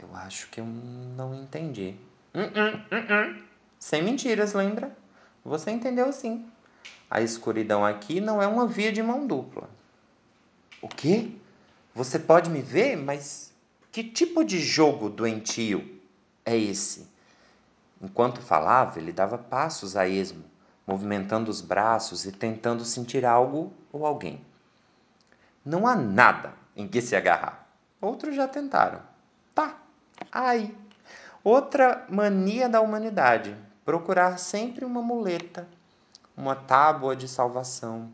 Eu 0.09 0.17
acho 0.17 0.49
que 0.51 0.61
eu 0.61 0.65
não 0.65 1.35
entendi. 1.35 1.97
Uh 2.35 2.41
-uh, 2.41 3.39
uh 3.39 3.43
Sem 3.79 4.03
mentiras, 4.03 4.53
lembra? 4.53 4.97
Você 5.45 5.71
entendeu 5.71 6.13
sim. 6.13 6.51
A 7.11 7.21
escuridão 7.21 7.85
aqui 7.85 8.21
não 8.21 8.43
é 8.43 8.47
uma 8.47 8.67
via 8.67 8.93
de 8.93 9.03
mão 9.03 9.27
dupla. 9.27 9.69
O 10.83 10.89
quê? 10.89 11.31
Você 11.95 12.19
pode 12.19 12.51
me 12.51 12.61
ver, 12.61 12.97
mas 12.97 13.53
que 13.91 14.05
tipo 14.05 14.45
de 14.45 14.59
jogo 14.59 15.09
doentio 15.09 16.01
é 16.45 16.57
esse? 16.57 17.09
Enquanto 18.01 18.43
falava, 18.43 18.99
ele 18.99 19.13
dava 19.13 19.39
passos 19.39 19.97
a 19.97 20.07
esmo, 20.07 20.45
movimentando 20.87 21.51
os 21.51 21.61
braços 21.61 22.27
e 22.27 22.33
tentando 22.33 22.85
sentir 22.85 23.25
algo 23.25 23.73
ou 23.93 24.05
alguém. 24.05 24.45
Não 25.65 25.87
há 25.87 25.97
nada 25.97 26.53
em 26.77 26.87
que 26.87 27.01
se 27.01 27.17
agarrar. 27.17 27.67
Outros 28.01 28.37
já 28.37 28.47
tentaram. 28.47 29.01
Ai, 30.39 30.77
outra 31.43 32.05
mania 32.11 32.69
da 32.69 32.83
humanidade: 32.83 33.57
procurar 33.87 34.39
sempre 34.39 34.85
uma 34.85 35.01
muleta, 35.01 35.67
uma 36.37 36.55
tábua 36.55 37.17
de 37.17 37.27
salvação. 37.27 38.13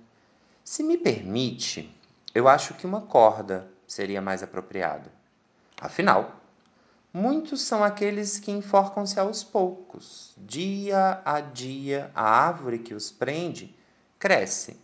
Se 0.63 0.85
me 0.85 0.97
permite, 0.97 1.93
eu 2.33 2.47
acho 2.47 2.75
que 2.75 2.87
uma 2.87 3.01
corda 3.01 3.69
seria 3.89 4.23
mais 4.23 4.41
apropriado. 4.41 5.11
Afinal, 5.81 6.37
muitos 7.13 7.63
são 7.63 7.83
aqueles 7.83 8.39
que 8.39 8.53
enforcam-se 8.53 9.19
aos 9.19 9.43
poucos. 9.43 10.33
Dia 10.39 11.21
a 11.25 11.41
dia, 11.41 12.09
a 12.15 12.23
árvore 12.23 12.79
que 12.79 12.95
os 12.95 13.11
prende 13.11 13.77
cresce. 14.17 14.81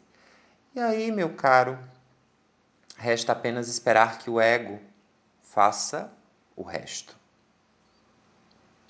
E 0.75 0.80
aí, 0.80 1.12
meu 1.12 1.37
caro, 1.37 1.78
resta 2.97 3.30
apenas 3.30 3.68
esperar 3.68 4.18
que 4.18 4.28
o 4.28 4.40
ego 4.40 4.80
faça 5.40 6.12
o 6.57 6.64
resto. 6.64 7.18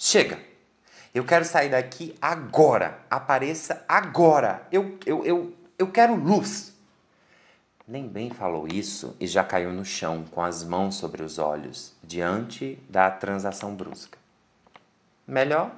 Chega! 0.00 0.38
Eu 1.12 1.24
quero 1.24 1.44
sair 1.44 1.70
daqui 1.70 2.14
agora. 2.22 3.00
Apareça 3.10 3.84
agora. 3.88 4.64
Eu, 4.70 4.96
eu, 5.04 5.24
eu, 5.24 5.52
eu 5.76 5.90
quero 5.90 6.14
luz. 6.14 6.72
Nem 7.86 8.06
bem 8.06 8.30
falou 8.30 8.68
isso 8.68 9.16
e 9.18 9.26
já 9.26 9.42
caiu 9.42 9.72
no 9.72 9.84
chão 9.84 10.24
com 10.30 10.40
as 10.40 10.62
mãos 10.62 10.94
sobre 10.94 11.24
os 11.24 11.38
olhos, 11.38 11.96
diante 12.04 12.78
da 12.88 13.10
transação 13.10 13.74
brusca. 13.74 14.16
Melhor? 15.26 15.74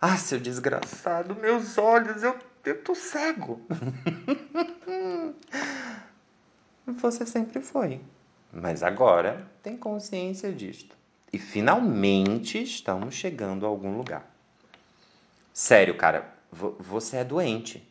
Ah, 0.00 0.16
seu 0.16 0.40
desgraçado, 0.40 1.34
meus 1.34 1.76
olhos, 1.76 2.22
eu, 2.22 2.38
eu 2.64 2.82
tô 2.82 2.94
cego. 2.94 3.60
Você 6.86 7.26
sempre 7.26 7.60
foi, 7.60 8.00
mas 8.52 8.82
agora 8.82 9.46
tem 9.62 9.76
consciência 9.76 10.50
disto. 10.52 10.96
E 11.32 11.38
finalmente 11.38 12.62
estamos 12.62 13.14
chegando 13.14 13.66
a 13.66 13.68
algum 13.68 13.96
lugar. 13.96 14.30
Sério, 15.52 15.96
cara, 15.96 16.34
você 16.50 17.18
é 17.18 17.24
doente. 17.24 17.86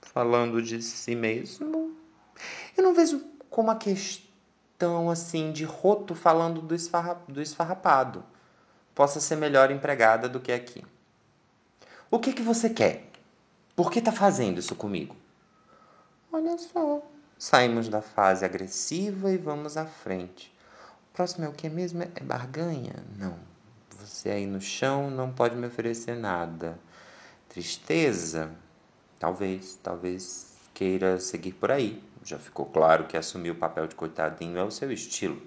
Falando 0.00 0.62
de 0.62 0.82
si 0.82 1.14
mesmo, 1.14 1.96
eu 2.76 2.82
não 2.82 2.94
vejo 2.94 3.24
como 3.48 3.70
a 3.70 3.76
questão 3.76 5.10
assim 5.10 5.52
de 5.52 5.64
roto 5.64 6.14
falando 6.14 6.60
do, 6.60 6.74
esfarra, 6.74 7.22
do 7.28 7.40
esfarrapado 7.40 8.24
possa 8.94 9.20
ser 9.20 9.36
melhor 9.36 9.70
empregada 9.70 10.28
do 10.28 10.40
que 10.40 10.52
aqui. 10.52 10.84
O 12.10 12.18
que 12.18 12.32
que 12.32 12.42
você 12.42 12.68
quer? 12.68 13.10
Por 13.74 13.90
que 13.90 14.02
tá 14.02 14.12
fazendo 14.12 14.58
isso 14.58 14.74
comigo? 14.74 15.16
Olha 16.30 16.56
só, 16.58 17.02
saímos 17.38 17.88
da 17.88 18.02
fase 18.02 18.44
agressiva 18.44 19.30
e 19.30 19.38
vamos 19.38 19.76
à 19.76 19.86
frente. 19.86 20.51
Próximo 21.12 21.44
é 21.44 21.48
o 21.48 21.52
que 21.52 21.68
mesmo? 21.68 22.02
É 22.02 22.20
barganha? 22.22 22.94
Não. 23.18 23.36
Você 24.00 24.30
aí 24.30 24.46
no 24.46 24.60
chão 24.60 25.10
não 25.10 25.30
pode 25.30 25.54
me 25.54 25.66
oferecer 25.66 26.16
nada. 26.16 26.78
Tristeza? 27.48 28.50
Talvez, 29.18 29.78
talvez 29.82 30.56
queira 30.72 31.20
seguir 31.20 31.52
por 31.52 31.70
aí. 31.70 32.02
Já 32.24 32.38
ficou 32.38 32.66
claro 32.66 33.06
que 33.06 33.16
assumir 33.16 33.50
o 33.50 33.54
papel 33.54 33.86
de 33.86 33.94
coitadinho 33.94 34.58
é 34.58 34.64
o 34.64 34.70
seu 34.70 34.90
estilo. 34.90 35.40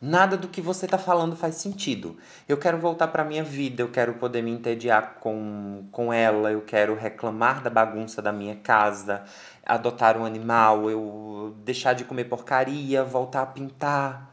Nada 0.00 0.36
do 0.36 0.48
que 0.48 0.62
você 0.62 0.86
está 0.86 0.96
falando 0.96 1.36
faz 1.36 1.56
sentido. 1.56 2.16
Eu 2.48 2.56
quero 2.56 2.78
voltar 2.78 3.08
para 3.08 3.22
minha 3.22 3.44
vida, 3.44 3.82
eu 3.82 3.90
quero 3.90 4.14
poder 4.14 4.42
me 4.42 4.50
entediar 4.50 5.16
com, 5.20 5.86
com 5.92 6.10
ela, 6.12 6.50
eu 6.50 6.62
quero 6.62 6.94
reclamar 6.94 7.62
da 7.62 7.68
bagunça 7.68 8.22
da 8.22 8.32
minha 8.32 8.56
casa, 8.56 9.24
adotar 9.64 10.16
um 10.16 10.24
animal, 10.24 10.90
eu 10.90 11.54
deixar 11.64 11.92
de 11.92 12.04
comer 12.04 12.24
porcaria, 12.24 13.04
voltar 13.04 13.42
a 13.42 13.46
pintar. 13.46 14.30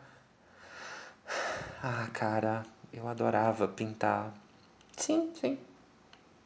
Ah, 1.83 2.07
cara, 2.13 2.65
eu 2.93 3.07
adorava 3.07 3.67
pintar. 3.67 4.33
Sim, 4.95 5.31
sim. 5.39 5.57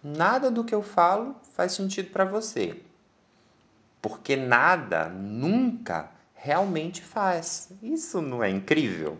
Nada 0.03 0.49
do 0.49 0.63
que 0.63 0.73
eu 0.73 0.81
falo 0.81 1.35
faz 1.53 1.73
sentido 1.73 2.09
para 2.11 2.25
você 2.25 2.81
porque 4.01 4.35
nada 4.35 5.07
nunca 5.09 6.09
realmente 6.41 7.03
faz. 7.03 7.71
Isso 7.83 8.19
não 8.19 8.43
é 8.43 8.49
incrível? 8.49 9.17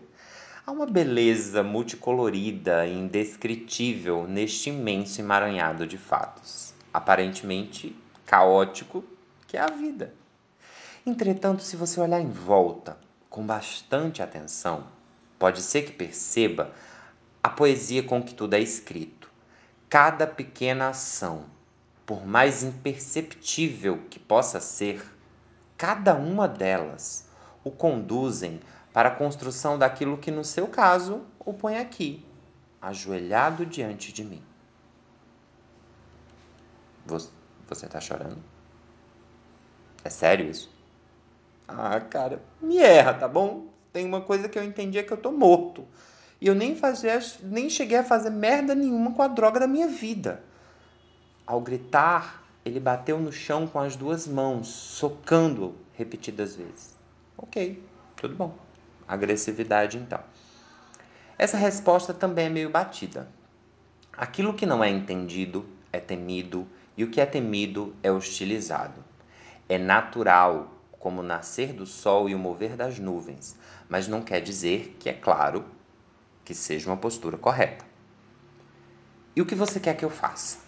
Há 0.66 0.72
uma 0.72 0.86
beleza 0.86 1.62
multicolorida 1.62 2.84
e 2.84 2.98
indescritível 2.98 4.26
neste 4.26 4.70
imenso 4.70 5.20
emaranhado 5.20 5.86
de 5.86 5.96
fatos, 5.96 6.74
aparentemente 6.92 7.96
caótico, 8.26 9.04
que 9.46 9.56
é 9.56 9.60
a 9.60 9.68
vida. 9.68 10.12
Entretanto, 11.06 11.62
se 11.62 11.76
você 11.76 12.00
olhar 12.00 12.20
em 12.20 12.30
volta 12.30 12.98
com 13.30 13.46
bastante 13.46 14.20
atenção, 14.20 14.86
pode 15.38 15.62
ser 15.62 15.82
que 15.82 15.92
perceba 15.92 16.72
a 17.42 17.48
poesia 17.48 18.02
com 18.02 18.20
que 18.22 18.34
tudo 18.34 18.54
é 18.54 18.60
escrito. 18.60 19.30
Cada 19.88 20.26
pequena 20.26 20.88
ação, 20.88 21.44
por 22.04 22.26
mais 22.26 22.64
imperceptível 22.64 24.00
que 24.10 24.18
possa 24.18 24.60
ser, 24.60 25.04
cada 25.82 26.14
uma 26.14 26.46
delas 26.46 27.26
o 27.64 27.70
conduzem 27.72 28.60
para 28.92 29.08
a 29.08 29.16
construção 29.16 29.76
daquilo 29.76 30.16
que, 30.16 30.30
no 30.30 30.44
seu 30.44 30.68
caso, 30.68 31.22
o 31.40 31.52
põe 31.52 31.76
aqui, 31.76 32.24
ajoelhado 32.80 33.66
diante 33.66 34.12
de 34.12 34.22
mim. 34.22 34.40
Você 37.04 37.32
está 37.84 38.00
chorando? 38.00 38.38
É 40.04 40.08
sério 40.08 40.48
isso? 40.48 40.72
Ah, 41.66 41.98
cara, 41.98 42.40
me 42.60 42.78
erra, 42.78 43.14
tá 43.14 43.26
bom? 43.26 43.66
Tem 43.92 44.06
uma 44.06 44.20
coisa 44.20 44.48
que 44.48 44.56
eu 44.56 44.62
entendi 44.62 44.98
é 44.98 45.02
que 45.02 45.12
eu 45.12 45.16
tô 45.16 45.32
morto. 45.32 45.84
E 46.40 46.46
eu 46.46 46.54
nem, 46.54 46.76
fazia, 46.76 47.18
nem 47.42 47.68
cheguei 47.68 47.98
a 47.98 48.04
fazer 48.04 48.30
merda 48.30 48.72
nenhuma 48.72 49.14
com 49.14 49.22
a 49.22 49.26
droga 49.26 49.58
da 49.58 49.66
minha 49.66 49.88
vida. 49.88 50.44
Ao 51.44 51.60
gritar, 51.60 52.41
ele 52.64 52.78
bateu 52.78 53.18
no 53.18 53.32
chão 53.32 53.66
com 53.66 53.80
as 53.80 53.96
duas 53.96 54.26
mãos, 54.26 54.68
socando 54.68 55.74
repetidas 55.94 56.54
vezes. 56.54 56.96
Ok, 57.36 57.82
tudo 58.16 58.34
bom. 58.34 58.56
Agressividade 59.06 59.98
então. 59.98 60.20
Essa 61.36 61.56
resposta 61.56 62.14
também 62.14 62.46
é 62.46 62.50
meio 62.50 62.70
batida. 62.70 63.28
Aquilo 64.16 64.54
que 64.54 64.66
não 64.66 64.84
é 64.84 64.88
entendido 64.88 65.66
é 65.92 65.98
temido 65.98 66.68
e 66.96 67.02
o 67.02 67.10
que 67.10 67.20
é 67.20 67.26
temido 67.26 67.96
é 68.02 68.12
hostilizado. 68.12 69.02
É 69.68 69.76
natural, 69.78 70.72
como 70.92 71.20
o 71.20 71.24
nascer 71.24 71.72
do 71.72 71.84
sol 71.84 72.28
e 72.28 72.34
o 72.34 72.38
mover 72.38 72.76
das 72.76 72.98
nuvens, 72.98 73.56
mas 73.88 74.06
não 74.06 74.22
quer 74.22 74.40
dizer 74.40 74.96
que 75.00 75.08
é 75.08 75.12
claro 75.12 75.64
que 76.44 76.54
seja 76.54 76.88
uma 76.88 76.96
postura 76.96 77.36
correta. 77.36 77.84
E 79.34 79.40
o 79.40 79.46
que 79.46 79.54
você 79.54 79.80
quer 79.80 79.96
que 79.96 80.04
eu 80.04 80.10
faça? 80.10 80.58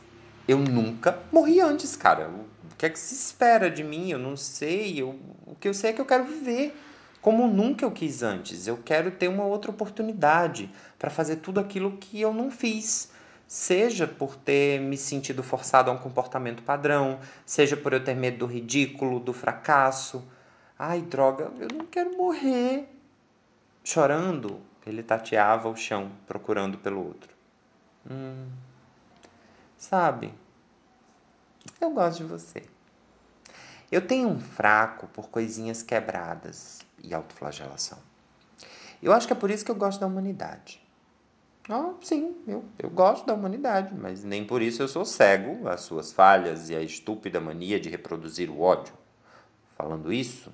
Eu 0.47 0.59
nunca 0.59 1.19
morri 1.33 1.61
antes, 1.61 1.97
cara. 1.97 2.29
O 2.29 2.77
que 2.77 2.87
é 2.87 2.91
que 2.91 2.99
se 2.99 3.15
espera 3.15 3.71
de 3.71 3.83
mim? 3.83 4.11
Eu 4.11 4.19
não 4.19 4.37
sei. 4.37 5.01
Eu, 5.01 5.19
o 5.47 5.55
que 5.55 5.69
eu 5.69 5.75
sei 5.75 5.91
é 5.91 5.93
que 5.93 6.01
eu 6.01 6.07
quero 6.07 6.25
viver 6.25 6.75
como 7.25 7.47
nunca 7.47 7.87
eu 7.87 7.91
quis 7.91 8.23
antes. 8.23 8.67
Eu 8.67 8.77
quero 8.77 9.11
ter 9.11 9.29
uma 9.29 9.45
outra 9.45 9.71
oportunidade 9.71 10.71
para 10.99 11.09
fazer 11.09 11.37
tudo 11.37 11.59
aquilo 11.59 11.97
que 11.97 12.21
eu 12.21 12.35
não 12.35 12.51
fiz. 12.51 13.11
Seja 13.47 14.07
por 14.07 14.37
ter 14.37 14.79
me 14.79 14.99
sentido 14.99 15.43
forçado 15.43 15.91
a 15.91 15.95
um 15.95 15.97
comportamento 15.97 16.63
padrão, 16.63 17.19
seja 17.47 17.79
por 17.79 17.95
eu 17.95 18.05
ter 18.05 18.15
medo 18.15 18.41
do 18.41 18.47
ridículo, 18.47 19.19
do 19.19 19.33
fracasso. 19.33 20.23
Ai, 20.79 21.01
droga, 21.01 21.51
eu 21.59 21.69
não 21.75 21.87
quero 21.87 22.15
morrer. 22.15 22.87
Chorando, 23.83 24.61
ele 24.87 25.03
tateava 25.03 25.71
o 25.71 25.77
chão, 25.77 26.11
procurando 26.27 26.77
pelo 26.77 27.07
outro. 27.07 27.31
Hum, 28.11 28.49
Sabe? 29.85 30.33
Eu 31.79 31.91
gosto 31.91 32.23
de 32.23 32.25
você. 32.25 32.63
Eu 33.93 34.07
tenho 34.07 34.29
um 34.31 34.41
fraco 34.41 35.07
por 35.09 35.29
coisinhas 35.29 35.83
quebradas 35.83 36.81
e 37.03 37.13
autoflagelação. 37.13 37.99
Eu 39.03 39.13
acho 39.13 39.27
que 39.27 39.35
é 39.35 39.37
por 39.37 39.51
isso 39.51 39.63
que 39.63 39.71
eu 39.71 39.75
gosto 39.75 40.01
da 40.01 40.07
humanidade. 40.07 40.83
Ah, 41.69 41.93
sim, 42.01 42.35
eu, 42.49 42.65
eu 42.79 42.89
gosto 42.89 43.27
da 43.27 43.35
humanidade, 43.35 43.95
mas 43.95 44.25
nem 44.25 44.47
por 44.47 44.63
isso 44.63 44.83
eu 44.83 44.89
sou 44.89 45.05
cego 45.05 45.69
às 45.69 45.83
suas 45.83 46.11
falhas 46.11 46.71
e 46.71 46.75
à 46.75 46.81
estúpida 46.81 47.39
mania 47.39 47.79
de 47.79 47.91
reproduzir 47.91 48.49
o 48.49 48.63
ódio. 48.63 48.95
Falando 49.77 50.11
isso, 50.11 50.51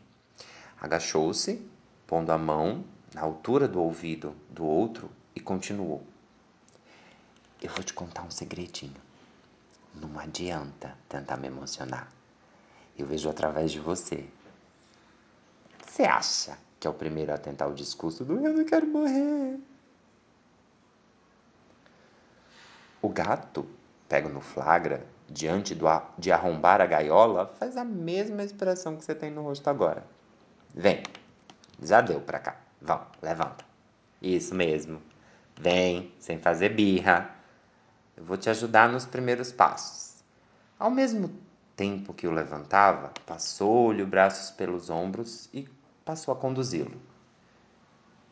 agachou-se, 0.81 1.65
pondo 2.05 2.31
a 2.31 2.39
mão 2.39 2.85
na 3.15 3.23
altura 3.23 3.69
do 3.69 3.81
ouvido 3.81 4.35
do 4.51 4.65
outro 4.65 5.09
e 5.37 5.41
continuou. 5.41 6.03
Eu 7.63 7.71
vou 7.71 7.85
te 7.85 7.95
contar 7.95 8.23
um 8.25 8.31
segredinho. 8.31 9.10
Não 9.95 10.19
adianta 10.19 10.97
tentar 11.09 11.37
me 11.37 11.49
emocionar. 11.49 12.09
Eu 12.99 13.07
vejo 13.07 13.29
através 13.29 13.73
de 13.73 13.81
você. 13.81 14.29
Você 15.87 16.03
acha 16.05 16.57
que 16.79 16.87
é 16.87 16.91
o 16.91 16.95
primeiro 16.95 17.33
a 17.33 17.39
tentar 17.39 17.67
o 17.67 17.75
discurso 17.75 18.25
do 18.25 18.45
eu 18.47 18.55
não 18.55 18.65
quero 18.65 18.87
morrer? 18.87 19.59
O 23.03 23.09
gato, 23.09 23.67
pego 24.09 24.29
no 24.29 24.41
flagra, 24.41 25.07
diante 25.29 25.75
do, 25.75 25.87
de 26.19 26.31
arrombar 26.31 26.81
a 26.81 26.87
gaiola, 26.87 27.47
faz 27.59 27.77
a 27.77 27.85
mesma 27.85 28.43
expressão 28.43 28.97
que 28.97 29.05
você 29.05 29.15
tem 29.15 29.31
no 29.31 29.43
rosto 29.43 29.69
agora. 29.69 30.05
Vem, 30.75 31.03
já 31.83 32.01
deu 32.01 32.21
pra 32.21 32.39
cá. 32.39 32.57
Vão, 32.81 33.07
levanta. 33.23 33.65
Isso 34.21 34.55
mesmo. 34.55 35.01
Vem, 35.59 36.13
sem 36.19 36.39
fazer 36.39 36.71
birra. 36.71 37.40
Eu 38.21 38.27
vou 38.27 38.37
te 38.37 38.51
ajudar 38.51 38.87
nos 38.91 39.07
primeiros 39.07 39.51
passos. 39.51 40.23
Ao 40.79 40.91
mesmo 40.91 41.35
tempo 41.75 42.13
que 42.13 42.27
o 42.27 42.31
levantava, 42.31 43.15
passou-lhe 43.25 44.03
os 44.03 44.09
braços 44.09 44.51
pelos 44.51 44.91
ombros 44.91 45.49
e 45.55 45.67
passou 46.05 46.35
a 46.35 46.37
conduzi-lo. 46.37 47.01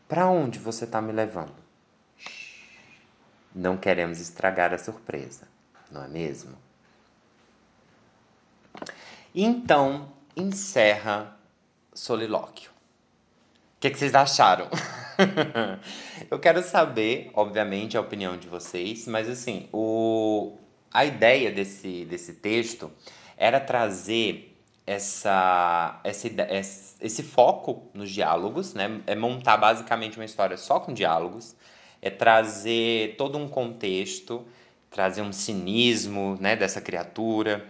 Para 0.06 0.28
onde 0.28 0.58
você 0.58 0.84
está 0.84 1.00
me 1.00 1.10
levando? 1.10 1.56
Não 3.54 3.78
queremos 3.78 4.20
estragar 4.20 4.74
a 4.74 4.78
surpresa, 4.78 5.48
não 5.90 6.04
é 6.04 6.08
mesmo? 6.08 6.54
Então, 9.34 10.12
encerra 10.36 11.34
Solilóquio. 11.94 12.70
O 12.70 13.80
que, 13.80 13.88
que 13.88 13.98
vocês 13.98 14.14
acharam? 14.14 14.68
eu 16.30 16.38
quero 16.38 16.62
saber, 16.62 17.30
obviamente, 17.34 17.96
a 17.96 18.00
opinião 18.00 18.36
de 18.36 18.48
vocês, 18.48 19.06
mas 19.06 19.28
assim, 19.28 19.68
o, 19.72 20.56
a 20.92 21.04
ideia 21.04 21.50
desse, 21.50 22.04
desse 22.04 22.34
texto 22.34 22.90
era 23.36 23.60
trazer 23.60 24.56
essa, 24.86 26.00
essa, 26.04 26.28
esse 27.00 27.22
foco 27.22 27.88
nos 27.92 28.10
diálogos, 28.10 28.74
né? 28.74 29.00
É 29.06 29.14
montar 29.14 29.56
basicamente 29.56 30.16
uma 30.18 30.24
história 30.24 30.56
só 30.56 30.80
com 30.80 30.94
diálogos, 30.94 31.54
é 32.00 32.10
trazer 32.10 33.16
todo 33.16 33.36
um 33.38 33.48
contexto, 33.48 34.46
trazer 34.90 35.22
um 35.22 35.32
cinismo 35.32 36.38
né, 36.40 36.56
dessa 36.56 36.80
criatura 36.80 37.66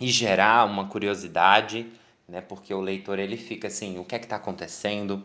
e 0.00 0.08
gerar 0.08 0.64
uma 0.66 0.88
curiosidade, 0.88 1.86
né? 2.28 2.40
Porque 2.40 2.72
o 2.72 2.80
leitor 2.80 3.18
ele 3.18 3.36
fica 3.36 3.68
assim, 3.68 3.98
o 3.98 4.04
que 4.04 4.14
é 4.14 4.18
que 4.18 4.24
está 4.26 4.36
acontecendo? 4.36 5.22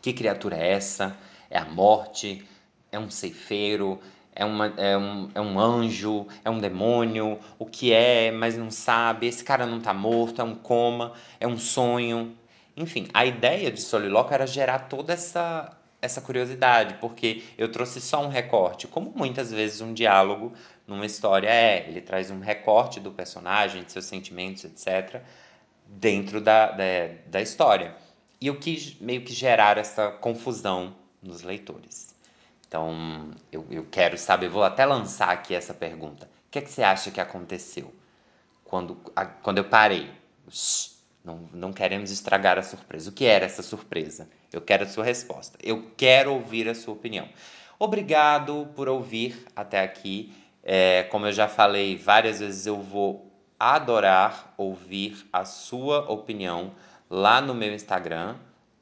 Que 0.00 0.12
criatura 0.12 0.56
é 0.56 0.72
essa? 0.72 1.16
É 1.50 1.58
a 1.58 1.64
morte? 1.64 2.46
É 2.90 2.98
um 2.98 3.10
ceifeiro? 3.10 4.00
É, 4.34 4.44
uma, 4.44 4.72
é, 4.76 4.96
um, 4.96 5.30
é 5.34 5.40
um 5.40 5.58
anjo? 5.58 6.26
É 6.44 6.50
um 6.50 6.58
demônio? 6.58 7.38
O 7.58 7.66
que 7.66 7.92
é, 7.92 8.30
mas 8.30 8.56
não 8.56 8.70
sabe? 8.70 9.26
Esse 9.26 9.44
cara 9.44 9.66
não 9.66 9.78
está 9.78 9.92
morto? 9.92 10.40
É 10.40 10.44
um 10.44 10.54
coma? 10.54 11.12
É 11.38 11.46
um 11.46 11.58
sonho? 11.58 12.36
Enfim, 12.76 13.08
a 13.12 13.26
ideia 13.26 13.70
de 13.70 13.80
Solilóquio 13.80 14.34
era 14.34 14.46
gerar 14.46 14.80
toda 14.80 15.12
essa, 15.12 15.76
essa 16.00 16.20
curiosidade, 16.20 16.94
porque 16.94 17.42
eu 17.58 17.70
trouxe 17.70 18.00
só 18.00 18.24
um 18.24 18.28
recorte, 18.28 18.86
como 18.86 19.12
muitas 19.14 19.52
vezes 19.52 19.80
um 19.80 19.92
diálogo 19.92 20.52
numa 20.86 21.04
história 21.04 21.48
é. 21.48 21.86
Ele 21.88 22.00
traz 22.00 22.30
um 22.30 22.40
recorte 22.40 23.00
do 23.00 23.10
personagem, 23.10 23.82
de 23.84 23.92
seus 23.92 24.06
sentimentos, 24.06 24.64
etc., 24.64 25.20
dentro 25.86 26.40
da, 26.40 26.70
da, 26.70 26.84
da 27.26 27.42
história. 27.42 27.94
E 28.40 28.46
eu 28.46 28.58
quis 28.58 28.98
meio 28.98 29.22
que 29.22 29.34
gerar 29.34 29.76
essa 29.76 30.10
confusão 30.10 30.96
nos 31.22 31.42
leitores. 31.42 32.14
Então, 32.66 33.32
eu, 33.52 33.66
eu 33.70 33.86
quero 33.90 34.16
saber, 34.16 34.48
vou 34.48 34.62
até 34.62 34.86
lançar 34.86 35.28
aqui 35.28 35.54
essa 35.54 35.74
pergunta. 35.74 36.26
O 36.46 36.50
que, 36.50 36.58
é 36.58 36.62
que 36.62 36.70
você 36.70 36.82
acha 36.82 37.10
que 37.10 37.20
aconteceu 37.20 37.92
quando, 38.64 38.96
a, 39.14 39.26
quando 39.26 39.58
eu 39.58 39.64
parei? 39.64 40.10
Shhh, 40.48 40.92
não, 41.22 41.48
não 41.52 41.72
queremos 41.72 42.10
estragar 42.10 42.58
a 42.58 42.62
surpresa. 42.62 43.10
O 43.10 43.12
que 43.12 43.26
era 43.26 43.44
essa 43.44 43.62
surpresa? 43.62 44.28
Eu 44.52 44.62
quero 44.62 44.84
a 44.84 44.88
sua 44.88 45.04
resposta. 45.04 45.58
Eu 45.62 45.90
quero 45.96 46.32
ouvir 46.32 46.68
a 46.68 46.74
sua 46.74 46.94
opinião. 46.94 47.28
Obrigado 47.78 48.68
por 48.74 48.88
ouvir 48.88 49.44
até 49.54 49.80
aqui. 49.80 50.32
É, 50.62 51.02
como 51.04 51.26
eu 51.26 51.32
já 51.32 51.46
falei 51.46 51.98
várias 51.98 52.40
vezes, 52.40 52.66
eu 52.66 52.80
vou 52.80 53.30
adorar 53.58 54.54
ouvir 54.56 55.28
a 55.30 55.44
sua 55.44 56.10
opinião 56.10 56.72
lá 57.10 57.40
no 57.40 57.52
meu 57.52 57.74
Instagram, 57.74 58.36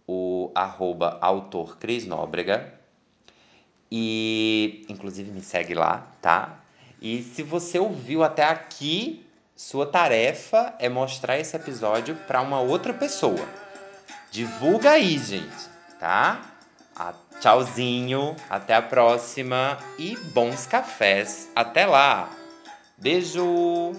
o 0.07 0.53
arroba 0.55 1.19
autor 1.21 1.79
Cris 1.79 2.07
Nóbrega. 2.07 2.75
E 3.91 4.85
inclusive 4.89 5.31
me 5.31 5.41
segue 5.41 5.75
lá, 5.75 6.07
tá? 6.21 6.61
E 7.01 7.23
se 7.23 7.43
você 7.43 7.79
ouviu 7.79 8.23
até 8.23 8.45
aqui, 8.45 9.25
sua 9.57 9.87
tarefa 9.87 10.75
é 10.79 10.89
mostrar 10.89 11.39
esse 11.39 11.57
episódio 11.57 12.15
para 12.27 12.43
uma 12.43 12.61
outra 12.61 12.93
pessoa. 12.93 13.49
Divulga 14.31 14.91
aí, 14.91 15.17
gente, 15.17 15.69
tá? 15.99 16.43
Ah, 16.95 17.15
tchauzinho, 17.41 18.37
até 18.51 18.75
a 18.75 18.83
próxima 18.83 19.79
e 19.99 20.17
bons 20.17 20.67
cafés. 20.67 21.51
Até 21.57 21.87
lá. 21.87 22.29
Beijo. 22.99 23.93